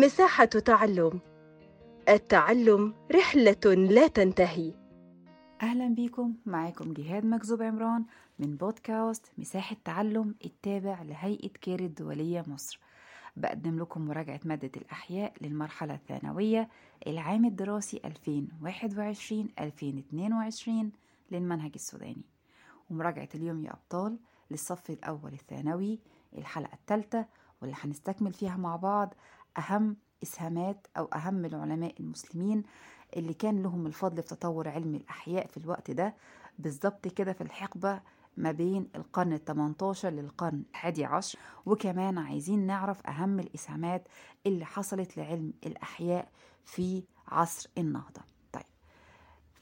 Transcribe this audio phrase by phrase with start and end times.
[0.00, 1.20] مساحة تعلم.
[2.08, 4.72] التعلم رحلة لا تنتهي.
[5.62, 6.34] أهلا بيكم.
[6.46, 8.04] معاكم جهاد مكذوب عمران
[8.38, 12.80] من بودكاست مساحة تعلم التابع لهيئة كير الدولية مصر.
[13.36, 16.68] بقدم لكم مراجعة مادة الأحياء للمرحلة الثانوية
[17.06, 18.10] العام الدراسي 2021-2022
[21.30, 22.24] للمنهج السوداني.
[22.90, 24.16] ومراجعة اليوم يا أبطال
[24.50, 25.98] للصف الأول الثانوي
[26.38, 27.26] الحلقة الثالثة
[27.62, 29.14] واللي هنستكمل فيها مع بعض
[29.58, 32.62] أهم إسهامات أو أهم العلماء المسلمين
[33.16, 36.14] اللي كان لهم الفضل في تطور علم الأحياء في الوقت ده
[36.58, 38.00] بالظبط كده في الحقبة
[38.36, 41.38] ما بين القرن ال 18 للقرن الحادي عشر.
[41.66, 44.08] وكمان عايزين نعرف أهم الإسهامات
[44.46, 46.28] اللي حصلت لعلم الأحياء
[46.64, 48.20] في عصر النهضة.
[48.52, 48.62] طيب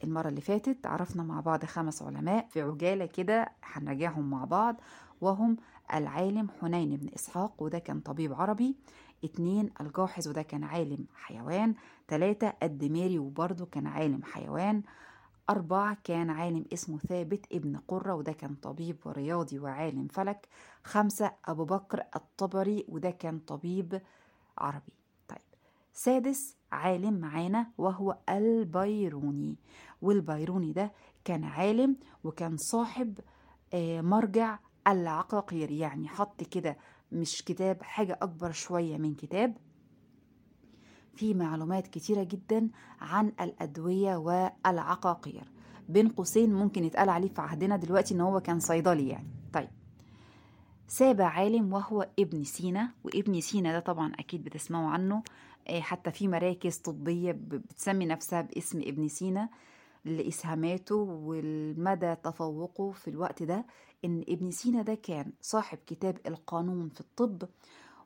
[0.05, 4.77] المرة اللي فاتت عرفنا مع بعض خمس علماء في عجالة كده هنراجعهم مع بعض
[5.21, 5.57] وهم
[5.95, 8.77] العالم حنين بن إسحاق وده كان طبيب عربي.
[9.25, 11.75] اتنين الجاحظ وده كان عالم حيوان
[12.09, 14.83] تلاتة الدميري وبرضه كان عالم حيوان
[15.51, 20.49] أربعة كان عالم اسمه ثابت ابن قرة وده كان طبيب ورياضي وعالم فلك
[20.85, 24.01] خمسة أبو بكر الطبري وده كان طبيب
[24.59, 24.93] عربي.
[25.29, 25.39] طيب
[25.93, 29.57] سادس عالم معانا وهو البيروني
[30.03, 30.93] والبيروني ده
[31.25, 33.19] كان عالم وكان صاحب
[34.01, 36.77] مرجع العقاقير يعني حط كده
[37.15, 39.57] مش كتاب حاجة أكبر شوية من كتاب.
[41.15, 42.71] في معلومات كتيرة جدا
[43.01, 45.51] عن الأدوية والعقاقير.
[45.89, 49.29] بين قوسين ممكن يتقال عليه في عهدنا دلوقتي إن هو كان صيدلي يعني.
[49.53, 49.69] طيب.
[50.89, 55.23] سابع عالم وهو ابن سينا وابن سينا ده طبعا أكيد بتسمعوا عنه.
[55.81, 59.49] حتى في مراكز طبية بتسمي نفسها باسم ابن سينا.
[60.05, 63.67] لإسهاماته والمدى تفوقه في الوقت ده
[64.05, 67.43] إن ابن سينا ده كان صاحب كتاب القانون في الطب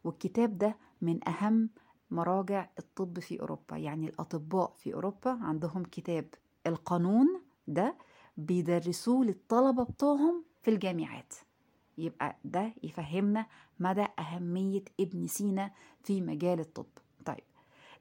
[0.04, 1.70] والكتاب ده من أهم
[2.10, 3.76] مراجع الطب في أوروبا.
[3.76, 6.26] يعني الأطباء في أوروبا عندهم كتاب
[6.66, 7.26] القانون
[7.68, 7.94] ده
[8.36, 11.34] بيدرسوه للطلبة بتوعهم في الجامعات.
[11.98, 13.46] يبقى ده يفهمنا
[13.80, 15.70] مدى أهمية ابن سينا
[16.02, 16.86] في مجال الطب.
[17.24, 17.44] طيب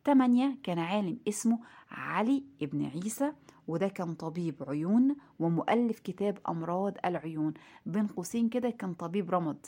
[0.04, 1.60] تمانية كان عالم اسمه
[1.92, 3.32] علي ابن عيسى
[3.68, 7.54] وده كان طبيب عيون ومؤلف كتاب أمراض العيون.
[7.86, 9.66] بين قوسين كده كان طبيب رمد.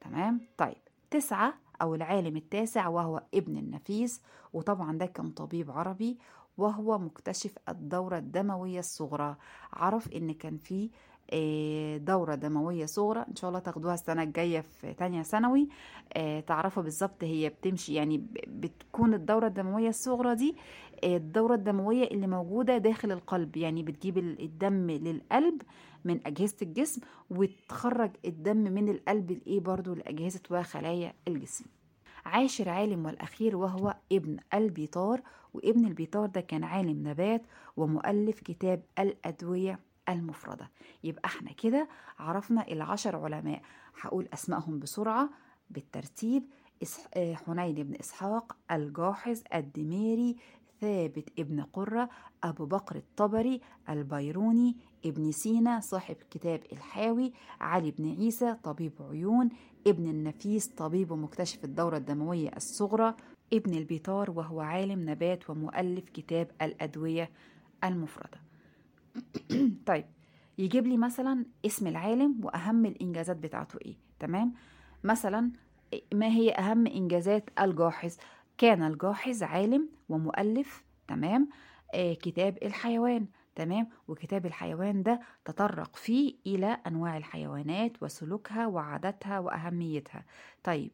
[0.00, 0.76] تمام؟ طيب
[1.10, 4.22] تسعة أو العالم التاسع وهو ابن النفيس
[4.52, 6.18] وطبعا ده كان طبيب عربي
[6.58, 9.36] وهو مكتشف الدورة الدموية الصغرى.
[9.72, 10.90] عرف إن كان في
[11.98, 15.68] دورة دموية صغرى إن شاء الله تاخدوها السنة الجاية في تانية ثانوي.
[16.46, 20.56] تعرفوا بالظبط هي بتمشي يعني بتكون الدورة الدموية الصغرى دي
[21.04, 23.56] الدورة الدموية اللي موجودة داخل القلب.
[23.56, 25.62] يعني بتجيب الدم للقلب
[26.04, 27.00] من أجهزة الجسم
[27.30, 31.64] وتخرج الدم من القلب لإيه برضو؟ لأجهزة وخلايا الجسم.
[32.26, 35.20] عاشر عالم والأخير وهو ابن البيطار
[35.54, 37.42] وابن البيطار ده كان عالم نبات
[37.76, 39.78] ومؤلف كتاب الأدوية.
[40.08, 40.70] المفردة.
[41.04, 43.62] يبقى إحنا كده عرفنا العشر علماء.
[44.00, 45.30] هقول أسمائهم بسرعة.
[45.70, 46.42] بالترتيب
[47.16, 50.36] حنين بن إسحاق الجاحظ الدميري
[50.80, 52.08] ثابت ابن قرة
[52.44, 59.48] أبو بكر الطبري البيروني ابن سينا صاحب كتاب الحاوي علي بن عيسى طبيب عيون
[59.86, 63.14] ابن النفيس طبيب ومكتشف الدورة الدموية الصغرى
[63.52, 67.30] ابن البيطار وهو عالم نبات ومؤلف كتاب الأدوية
[67.84, 68.45] المفردة.
[69.86, 70.04] طيب
[70.58, 74.54] يجيب لي مثلا اسم العالم وأهم الإنجازات بتاعته إيه تمام؟
[75.04, 75.50] مثلا
[76.14, 78.16] ما هي أهم إنجازات الجاحظ؟
[78.58, 81.48] كان الجاحظ عالم ومؤلف تمام؟
[81.94, 90.24] آه كتاب الحيوان تمام؟ وكتاب الحيوان ده تطرق فيه إلى أنواع الحيوانات وسلوكها وعاداتها وأهميتها.
[90.64, 90.90] طيب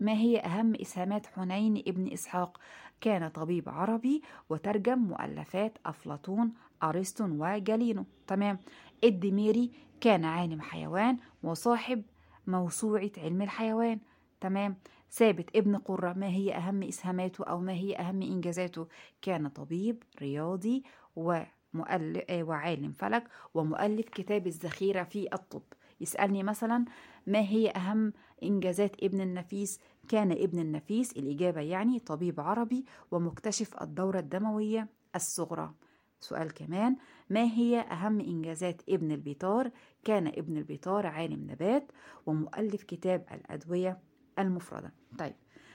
[0.00, 2.60] ما هي أهم إسهامات حنين ابن إسحاق؟
[3.00, 8.04] كان طبيب عربي وترجم مؤلفات أفلاطون أرسطو وجالينو.
[8.26, 8.58] تمام.
[9.04, 12.02] الدميري كان عالم حيوان وصاحب
[12.46, 13.98] موسوعة علم الحيوان.
[14.40, 14.76] تمام.
[15.10, 18.88] ثابت ابن قرة ما هي أهم إسهاماته أو ما هي أهم إنجازاته؟
[19.22, 20.84] كان طبيب رياضي
[21.16, 25.62] ومؤلف وعالم فلك ومؤلف كتاب الذخيرة في الطب.
[26.04, 26.84] يسألني مثلا
[27.26, 28.12] ما هي أهم
[28.42, 35.74] إنجازات ابن النفيس؟ كان ابن النفيس الإجابة يعني طبيب عربي ومكتشف الدورة الدموية الصغرى.
[36.20, 36.96] سؤال كمان
[37.30, 39.70] ما هي أهم إنجازات ابن البيطار؟
[40.04, 41.92] كان ابن البيطار عالم نبات
[42.26, 43.98] ومؤلف كتاب الأدوية
[44.38, 44.92] المفردة.
[45.18, 45.34] طيب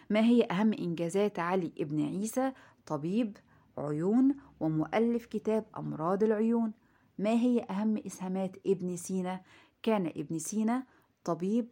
[0.09, 2.53] ما هي أهم إنجازات علي ابن عيسى؟
[2.85, 3.37] طبيب
[3.77, 6.73] عيون ومؤلف كتاب أمراض العيون.
[7.17, 9.41] ما هي أهم إسهامات ابن سينا؟
[9.83, 10.83] كان ابن سينا
[11.23, 11.67] طبيب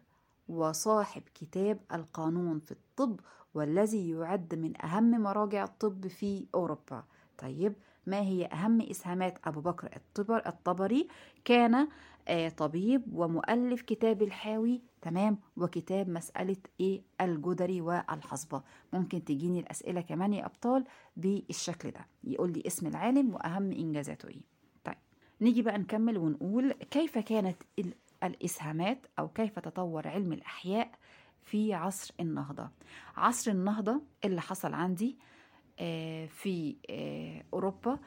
[0.48, 3.20] وصاحب كتاب القانون في الطب
[3.54, 7.04] والذي يعد من أهم مراجع الطب في أوروبا.
[7.38, 7.74] طيب
[8.08, 11.08] ما هي أهم إسهامات أبو بكر الطبر الطبري؟
[11.46, 11.88] كان
[12.28, 18.64] آه، طبيب ومؤلف كتاب الحاوي تمام وكتاب مسألة إيه؟ الجدري والحصبة.
[18.94, 20.86] ممكن تجيني الأسئلة كمان يا أبطال
[21.18, 22.06] بالشكل ده.
[22.24, 24.57] يقول لي اسم العالم وأهم إنجازاته إيه.
[25.42, 27.94] نيجي بقى نكمل ونقول كيف كانت ال-
[28.24, 30.92] الإسهامات أو كيف تطور علم الأحياء
[31.44, 32.70] في عصر النهضة.
[33.16, 35.18] عصر النهضة اللي حصل عندي
[35.80, 38.00] آه، في آه، أوروبا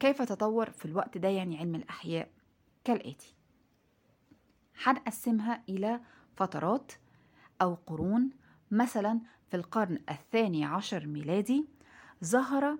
[0.00, 2.30] كيف تطور في الوقت ده يعني علم الأحياء؟
[2.84, 3.34] كالآتي.
[4.82, 6.00] هنقسمها إلى
[6.36, 6.92] فترات
[7.62, 8.30] أو قرون.
[8.70, 11.68] مثلا في القرن الثاني عشر ميلادي
[12.24, 12.78] ظهر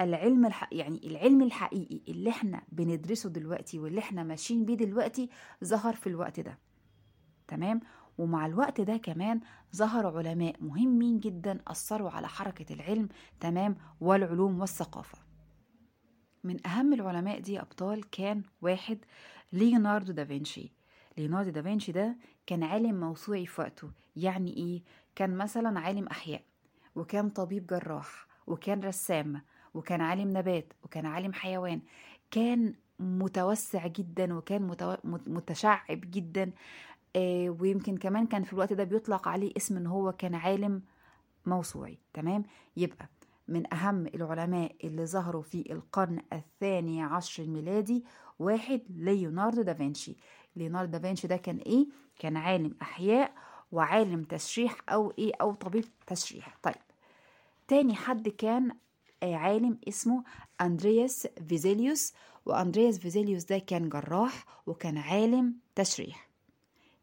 [0.00, 0.68] العلم الح...
[0.72, 5.28] يعني العلم الحقيقي اللي إحنا بندرسه دلوقتي واللي إحنا ماشيين بيه دلوقتي
[5.64, 6.58] ظهر في الوقت ده.
[7.48, 7.80] تمام؟
[8.18, 9.40] ومع الوقت ده كمان
[9.76, 13.08] ظهر علماء مهمين جدا أثروا على حركة العلم
[13.40, 15.18] تمام؟ والعلوم والثقافة.
[16.44, 18.98] من أهم العلماء دي أبطال كان واحد
[19.52, 20.72] ليوناردو دافنشي
[21.18, 22.16] ليوناردو دافنشي ده
[22.46, 23.90] كان عالم موسوعي في وقته.
[24.16, 24.82] يعني إيه؟
[25.14, 26.42] كان مثلا عالم أحياء
[26.94, 29.42] وكان طبيب جراح وكان رسام
[29.74, 31.80] وكان عالم نبات وكان عالم حيوان
[32.30, 34.94] كان متوسع جدا وكان متو...
[35.04, 36.50] مت- متشعب جدا
[37.16, 40.82] آه ويمكن كمان كان في الوقت ده بيطلق عليه اسم إن هو كان عالم
[41.46, 42.44] موسوعي تمام؟
[42.76, 43.08] يبقى
[43.48, 48.04] من أهم العلماء اللي ظهروا في القرن الثاني عشر الميلادي
[48.38, 50.16] واحد ليوناردو دافنشي
[50.56, 51.86] ليوناردو دافنشي ده كان إيه؟
[52.18, 53.34] كان عالم أحياء
[53.72, 56.56] وعالم تشريح أو إيه؟ أو طبيب تشريح.
[56.62, 56.74] طيب
[57.68, 58.70] تاني حد كان
[59.22, 60.24] عالم اسمه
[60.60, 62.12] أندرياس فيزيليوس
[62.46, 66.30] وأندرياس فيزيليوس ده كان جراح وكان عالم تشريح.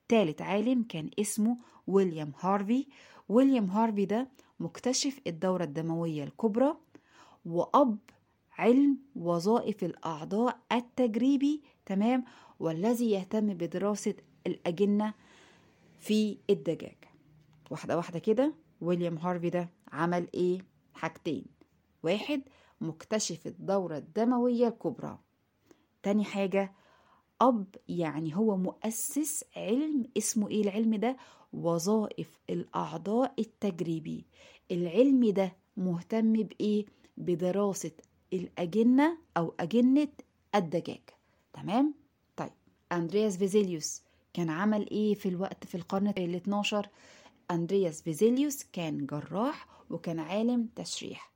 [0.08, 2.88] تالت عالم كان اسمه ويليام هارفي.
[3.30, 4.28] ويليام هارفي ده
[4.60, 6.74] مكتشف الدورة الدموية الكبرى
[7.46, 7.98] وأب
[8.58, 12.24] علم وظائف الأعضاء التجريبي تمام
[12.60, 14.16] والذي يهتم بدراسة
[14.48, 15.14] الأجنة
[16.00, 16.96] في الدجاج.
[17.72, 20.60] واحدة واحدة كده ويليام هارفي ده عمل إيه؟
[20.94, 21.57] حاجتين.
[22.08, 22.42] واحد
[22.82, 25.20] مكتشف الدورة الدموية الكبرى
[26.04, 26.74] تاني حاجة
[27.42, 31.18] أب يعني هو مؤسس علم اسمه إيه العلم ده؟
[31.54, 34.26] وظائف الأعضاء التجريبي
[34.72, 36.86] العلم ده مهتم بإيه؟
[37.18, 37.92] بدراسة
[38.34, 40.08] الأجنة أو أجنة
[40.56, 41.02] الدجاج
[41.54, 41.94] تمام؟
[42.38, 42.52] طيب
[42.92, 44.02] أندرياس فيزيليوس
[44.34, 46.90] كان عمل إيه في الوقت في القرن ال 12
[47.52, 51.32] أندرياس فيزيليوس كان جراح وكان عالم تشريح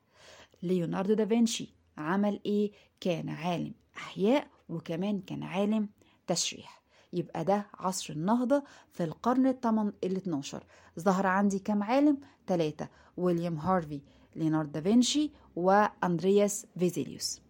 [0.63, 5.89] ليوناردو دافنشي عمل إيه؟ كان عالم أحياء وكمان كان عالم
[6.27, 6.81] تشريح
[7.13, 9.47] يبقى ده عصر النهضة في القرن.
[9.47, 10.63] ال 12
[10.99, 12.17] ظهر عندي كم عالم؟
[12.47, 14.01] ثلاثة ويليام هارفي
[14.35, 17.41] ليوناردو دافنشي وأندرياس فيزيليوس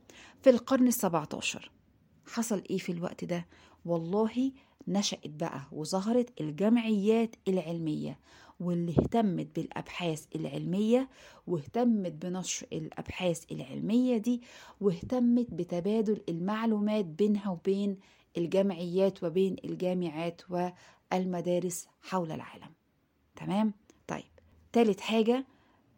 [0.41, 1.71] في القرن ال 17
[2.27, 3.45] حصل إيه في الوقت ده؟
[3.85, 4.51] والله
[4.87, 8.19] نشأت بقى وظهرت الجمعيات العلمية
[8.61, 11.09] واللي اهتمت بالأبحاث العلمية
[11.47, 14.41] واهتمت بنشر الأبحاث العلمية دي
[14.81, 17.97] واهتمت بتبادل المعلومات بينها وبين
[18.37, 22.69] الجمعيات وبين الجامعات والمدارس حول العالم.
[23.35, 23.73] تمام؟
[24.07, 24.23] طيب
[24.73, 25.45] تالت حاجة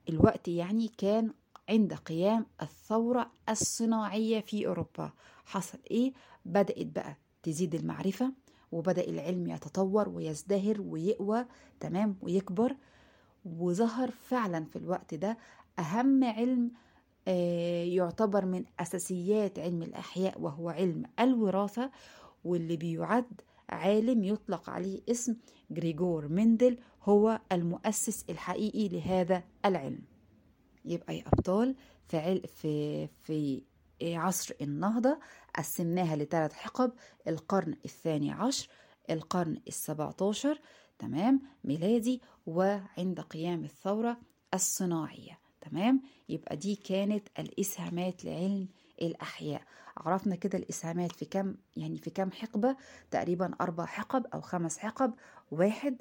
[0.09, 1.33] الوقت يعني كان
[1.69, 5.11] عند قيام الثورة الصناعية في أوروبا.
[5.45, 6.13] حصل إيه؟
[6.45, 8.33] بدأت بقى تزيد المعرفة
[8.73, 11.45] وبدأ العلم يتطور ويزدهر ويقوى
[11.79, 12.75] تمام ويكبر
[13.45, 15.37] وظهر فعلا في الوقت ده
[15.79, 16.71] أهم علم
[17.27, 21.91] آه، يعتبر من أساسيات علم الأحياء وهو علم الوراثة
[22.43, 25.35] واللي بيعد عالم يطلق عليه اسم
[25.71, 29.99] جريجور مندل هو المؤسس الحقيقي لهذا العلم
[30.85, 31.75] يبقى يا أبطال
[32.07, 32.41] في.
[32.47, 33.61] في في
[34.03, 35.19] عصر النهضة
[35.57, 36.91] قسمناها لثلاث حقب
[37.27, 38.67] القرن الثاني عشر
[39.09, 40.59] القرن السبعة عشر
[40.99, 44.17] تمام ميلادي وعند قيام الثورة
[44.53, 48.67] الصناعية تمام؟ يبقى دي كانت الإسهامات لعلم
[49.01, 49.61] الأحياء.
[49.97, 52.75] عرفنا كده الإسهامات في كم يعني في كم حقبة؟
[53.11, 55.13] تقريبا أربع حقب أو خمس حقب
[55.51, 55.97] واحد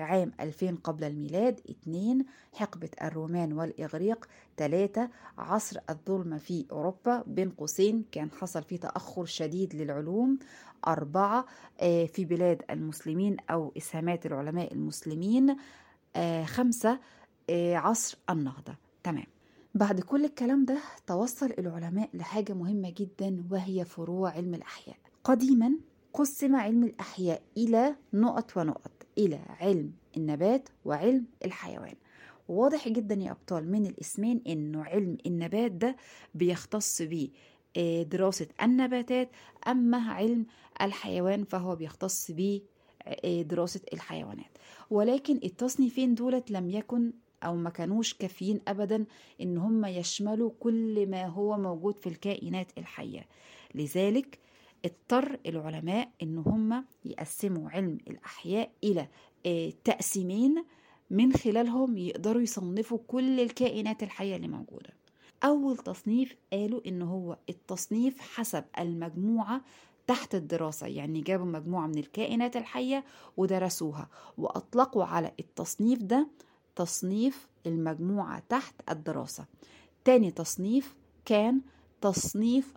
[0.00, 5.08] عام 2000 قبل الميلاد اتنين حقبة الرومان والإغريق تلاتة
[5.38, 10.38] عصر الظلمة في أوروبا بين قوسين كان حصل فيه تأخر شديد للعلوم
[10.86, 11.46] أربعة
[11.80, 15.56] آه في بلاد المسلمين أو إسهامات العلماء المسلمين
[16.16, 16.98] آه خمسة
[17.50, 18.74] آه عصر النهضة.
[19.02, 19.26] تمام.
[19.74, 24.96] بعد كل الكلام ده توصل العلماء لحاجة مهمة جدا وهي فروع علم الأحياء.
[25.24, 25.72] قديما
[26.14, 28.97] قسم علم الأحياء إلى نقط ونقط.
[29.18, 31.94] إلى علم النبات وعلم الحيوان.
[32.48, 35.96] وواضح جدا يا أبطال من الإسمين إنه علم النبات ده
[36.34, 37.28] بيختص بيه
[37.76, 39.28] آه، دراسة النباتات
[39.68, 40.46] أما علم
[40.82, 42.60] الحيوان فهو بيختص بيه
[43.24, 44.50] آه، دراسة الحيوانات.
[44.90, 47.12] ولكن التصنيفين دولت لم يكن
[47.44, 49.04] أو ما كانوش كافيين أبدا
[49.40, 53.26] إن هم يشملوا كل ما هو موجود في الكائنات الحية.
[53.74, 54.38] لذلك
[54.84, 59.08] اضطر العلماء إن هم يقسموا علم الأحياء إلى
[59.46, 60.64] آه، تقسيمين
[61.10, 64.90] من خلالهم يقدروا يصنفوا كل الكائنات الحية اللي موجودة.
[65.44, 69.60] أول تصنيف قالوا إن هو التصنيف حسب المجموعة
[70.06, 73.04] تحت الدراسة يعني جابوا مجموعة من الكائنات الحية
[73.36, 74.08] ودرسوها
[74.38, 76.28] وأطلقوا على التصنيف ده
[76.76, 79.46] تصنيف المجموعة تحت الدراسة.
[80.04, 80.94] تاني تصنيف
[81.24, 81.60] كان
[82.00, 82.74] تصنيف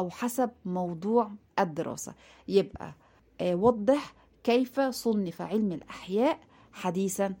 [0.00, 2.14] أو حسب موضوع الدراسة.
[2.48, 2.94] يبقى
[3.40, 4.14] آه، وضح
[4.44, 6.40] كيف صنف علم الأحياء
[6.72, 7.34] حديثا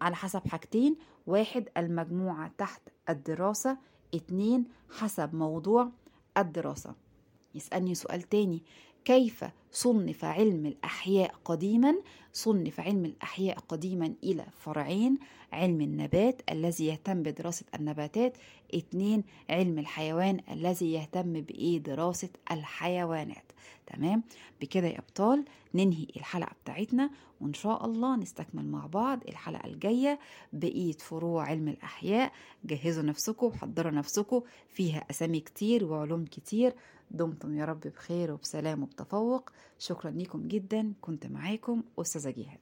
[0.00, 0.96] على حسب حاجتين.
[1.26, 3.78] واحد المجموعة تحت الدراسة.
[4.14, 4.64] اتنين
[4.98, 5.90] حسب موضوع
[6.38, 6.94] الدراسة.
[7.54, 8.62] يسألني سؤال تاني.
[9.04, 11.94] كيف صنف علم الأحياء قديما
[12.32, 15.18] صنف علم الأحياء قديما إلى فرعين
[15.52, 18.36] علم النبات الذي يهتم بدراسة النباتات
[18.74, 23.44] اتنين علم الحيوان الذي يهتم بإيه دراسة الحيوانات.
[23.86, 24.22] تمام؟
[24.60, 27.10] بكده يا أبطال ننهي الحلقة بتاعتنا
[27.40, 30.18] وإن شاء الله نستكمل مع بعض الحلقة الجاية
[30.52, 32.32] بقية فروع علم الأحياء.
[32.64, 36.74] جهزوا نفسكم وحضروا نفسكم فيها أسامي كتير وعلوم كتير.
[37.10, 39.50] دمتم يا رب بخير وبسلام وبتفوق.
[39.78, 40.92] شكرا لكم جدا.
[41.00, 42.58] كنت معاكم أستاذة جهاد